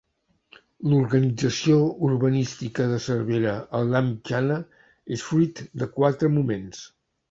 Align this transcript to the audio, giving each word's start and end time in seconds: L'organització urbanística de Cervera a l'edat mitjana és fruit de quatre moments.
L'organització 0.93 1.77
urbanística 2.09 2.89
de 2.95 2.99
Cervera 3.11 3.55
a 3.59 3.85
l'edat 3.85 4.11
mitjana 4.11 4.61
és 5.19 5.31
fruit 5.31 5.67
de 5.85 5.95
quatre 5.99 6.37
moments. 6.43 6.87